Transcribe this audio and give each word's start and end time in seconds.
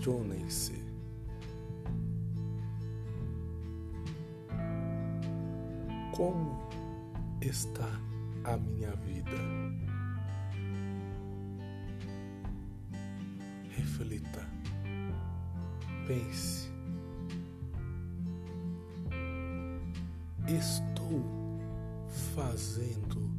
Questionem-se. 0.00 0.82
Como 6.16 6.58
está 7.42 8.00
a 8.44 8.56
minha 8.56 8.96
vida? 8.96 9.36
Reflita. 13.76 14.48
Pense. 16.06 16.70
Estou 20.48 21.22
fazendo 22.34 23.30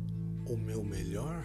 o 0.45 0.55
meu 0.55 0.83
melhor? 0.83 1.43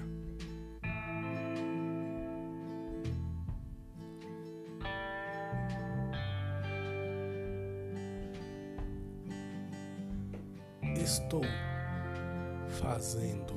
Estou 11.16 11.41
fazendo 12.69 13.55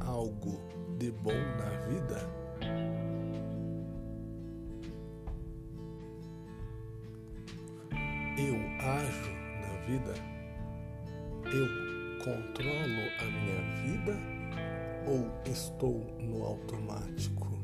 algo 0.00 0.60
de 0.98 1.12
bom 1.12 1.30
na 1.56 1.70
vida? 1.86 2.18
Eu 8.36 8.56
ajo 8.84 9.30
na 9.60 9.76
vida? 9.86 10.14
Eu 11.44 11.68
controlo 12.24 13.02
a 13.20 13.24
minha 13.24 13.60
vida 13.84 14.18
ou 15.06 15.30
estou 15.48 16.04
no 16.18 16.44
automático? 16.44 17.55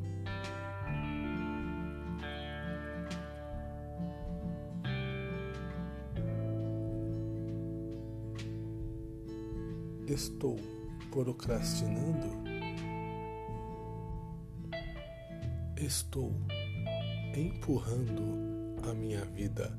Estou 10.09 10.59
procrastinando? 11.11 12.43
Estou 15.77 16.33
empurrando 17.37 18.23
a 18.89 18.93
minha 18.95 19.25
vida 19.27 19.79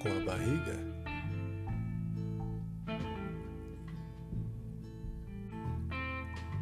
com 0.00 0.08
a 0.08 0.24
barriga? 0.24 0.96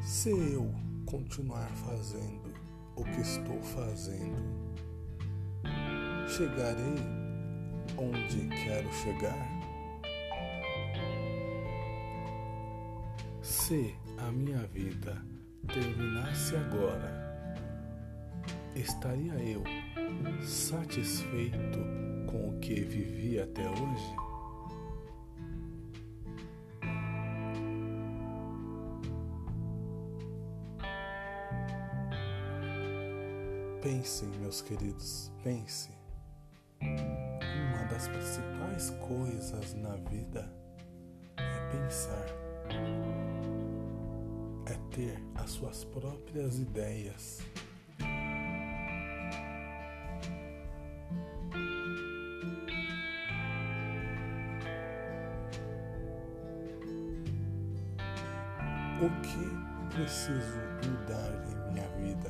Se 0.01 0.31
eu 0.31 0.71
continuar 1.05 1.69
fazendo 1.87 2.55
o 2.97 3.05
que 3.05 3.21
estou 3.21 3.61
fazendo, 3.63 4.75
chegarei 6.27 6.97
onde 7.99 8.49
quero 8.65 8.91
chegar? 8.95 9.64
Se 13.45 13.95
a 14.17 14.33
minha 14.33 14.67
vida 14.69 15.23
terminasse 15.69 16.57
agora, 16.57 17.13
estaria 18.75 19.35
eu 19.35 19.63
satisfeito 20.43 21.79
com 22.27 22.49
o 22.49 22.59
que 22.59 22.81
vivi 22.81 23.39
até 23.39 23.69
hoje? 23.69 24.17
Pensem, 33.83 34.31
meus 34.41 34.63
queridos, 34.63 35.31
pense. 35.43 35.91
Uma 36.81 37.85
das 37.91 38.09
principais 38.09 38.89
coisas 39.07 39.75
na 39.75 39.97
vida 39.97 40.51
é 41.37 41.71
pensar 41.73 42.44
ter 44.95 45.19
as 45.35 45.51
suas 45.51 45.85
próprias 45.85 46.59
ideias. 46.59 47.41
O 59.03 59.11
que 59.23 59.95
preciso 59.95 60.61
mudar 60.87 61.33
em 61.51 61.73
minha 61.73 61.89
vida? 61.99 62.24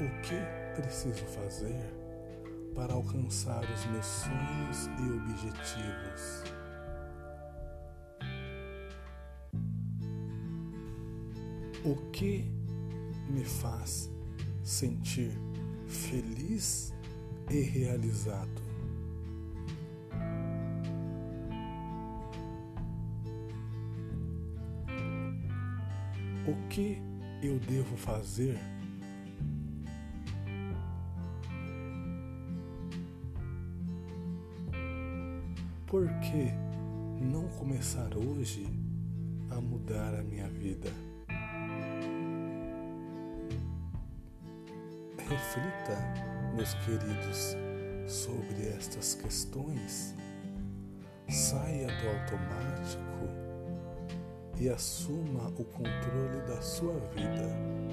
O 0.00 0.08
que 0.22 0.80
preciso 0.80 1.26
fazer 1.26 1.84
para 2.74 2.94
alcançar 2.94 3.62
os 3.70 3.84
meus 3.84 4.06
sonhos 4.06 4.86
e 4.98 5.12
objetivos? 5.12 6.44
O 11.84 11.96
que 12.12 12.50
me 13.28 13.44
faz 13.44 14.10
sentir 14.64 15.32
feliz 15.86 16.94
e 17.50 17.60
realizado? 17.60 18.62
O 26.48 26.68
que 26.70 27.02
eu 27.42 27.58
devo 27.58 27.98
fazer 27.98 28.58
Por 35.90 36.08
que 36.20 36.52
não 37.20 37.48
começar 37.58 38.16
hoje 38.16 38.64
a 39.50 39.60
mudar 39.60 40.14
a 40.14 40.22
minha 40.22 40.46
vida? 40.46 40.88
Reflita, 45.18 45.98
meus 46.54 46.74
queridos, 46.74 47.56
sobre 48.06 48.68
estas 48.68 49.16
questões. 49.16 50.14
Saia 51.28 51.88
do 51.88 52.08
automático 52.08 53.28
e 54.60 54.68
assuma 54.68 55.48
o 55.58 55.64
controle 55.64 56.40
da 56.46 56.62
sua 56.62 56.94
vida. 57.16 57.90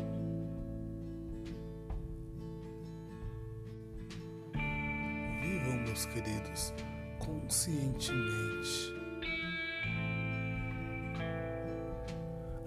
Meus 5.83 6.05
queridos, 6.05 6.73
conscientemente. 7.27 8.95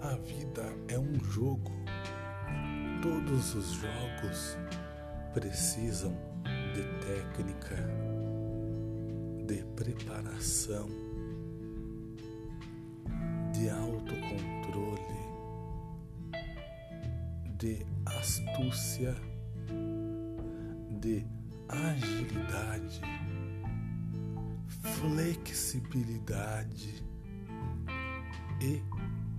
A 0.01 0.15
vida 0.15 0.63
é 0.87 0.99
um 0.99 1.19
jogo. 1.19 1.71
Todos 3.01 3.55
os 3.55 3.71
jogos 3.71 4.57
precisam 5.33 6.15
de 6.75 6.83
técnica, 7.03 7.75
de 9.47 9.63
preparação, 9.75 10.87
de 13.51 13.69
autocontrole, 13.69 15.01
de 17.57 17.83
astúcia, 18.05 19.15
de 20.99 21.25
agilidade 21.67 23.01
flexibilidade 24.81 27.05
e 28.59 28.81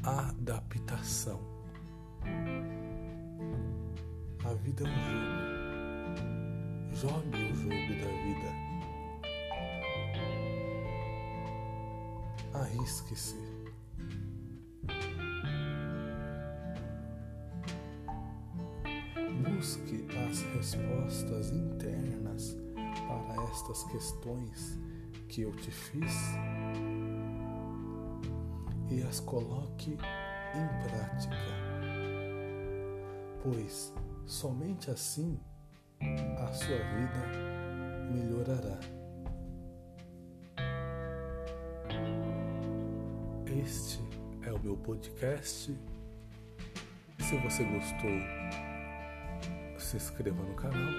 adaptação. 0.05 1.41
A 4.45 4.55
vida 4.55 4.85
é 4.85 4.89
um 4.89 4.95
jogo. 4.95 5.53
Jogue 6.95 7.45
o 7.45 7.55
jogo 7.55 7.71
da 7.71 8.09
vida. 8.23 8.51
Arrisque-se. 12.55 13.37
Busque 19.43 20.07
as 20.29 20.43
respostas 20.55 21.51
internas 21.51 22.57
para 23.07 23.35
estas 23.51 23.85
questões 23.85 24.79
que 25.33 25.41
eu 25.41 25.53
te 25.53 25.71
fiz 25.71 26.13
e 28.91 29.03
as 29.03 29.19
coloque 29.21 29.93
em 29.93 30.87
prática, 30.87 31.37
pois 33.43 33.95
somente 34.27 34.91
assim 34.91 35.41
a 36.39 36.53
sua 36.53 36.77
vida 36.77 38.13
melhorará. 38.13 38.79
Este 43.47 44.01
é 44.43 44.53
o 44.53 44.61
meu 44.63 44.77
podcast. 44.77 45.75
Se 47.21 47.37
você 47.39 47.65
gostou, 47.65 48.11
se 49.79 49.97
inscreva 49.97 50.43
no 50.43 50.55
canal 50.57 50.93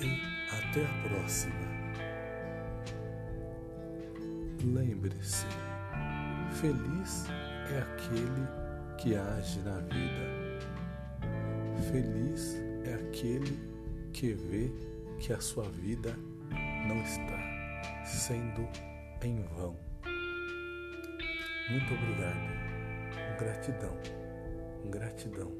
e 0.00 0.52
até 0.52 0.84
a 0.84 1.08
próxima. 1.08 1.85
Lembre-se, 4.66 5.46
feliz 6.60 7.26
é 7.72 7.78
aquele 7.78 8.48
que 8.98 9.14
age 9.14 9.60
na 9.60 9.78
vida. 9.78 10.26
Feliz 11.88 12.60
é 12.84 12.94
aquele 12.94 13.60
que 14.12 14.32
vê 14.32 14.72
que 15.20 15.32
a 15.32 15.40
sua 15.40 15.68
vida 15.70 16.16
não 16.88 17.00
está 17.02 18.04
sendo 18.04 18.68
em 19.22 19.40
vão. 19.56 19.76
Muito 21.70 21.94
obrigado. 21.94 23.38
Gratidão. 23.38 23.96
Gratidão. 24.90 25.52